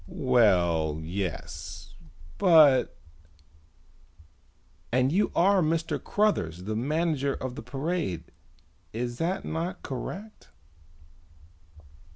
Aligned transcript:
"Well, 0.07 0.99
yes, 1.03 1.93
but" 2.39 2.97
"And 4.91 5.11
you 5.11 5.31
are 5.35 5.61
Mr. 5.61 6.03
Cruthers, 6.03 6.63
the 6.65 6.75
manager 6.75 7.35
of 7.35 7.53
the 7.53 7.61
parade, 7.61 8.23
is 8.93 9.19
that 9.19 9.45
not 9.45 9.83
correct?" 9.83 10.49